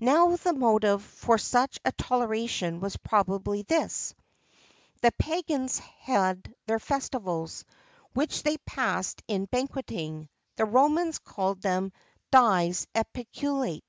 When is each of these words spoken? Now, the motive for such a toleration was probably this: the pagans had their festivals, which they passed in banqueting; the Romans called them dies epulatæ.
Now, 0.00 0.36
the 0.36 0.54
motive 0.54 1.02
for 1.02 1.36
such 1.36 1.78
a 1.84 1.92
toleration 1.92 2.80
was 2.80 2.96
probably 2.96 3.60
this: 3.60 4.14
the 5.02 5.12
pagans 5.18 5.80
had 5.80 6.54
their 6.64 6.78
festivals, 6.78 7.66
which 8.14 8.42
they 8.42 8.56
passed 8.64 9.22
in 9.28 9.44
banqueting; 9.44 10.30
the 10.56 10.64
Romans 10.64 11.18
called 11.18 11.60
them 11.60 11.92
dies 12.30 12.86
epulatæ. 12.94 13.82